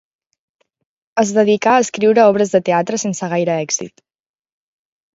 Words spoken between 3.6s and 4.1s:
èxit.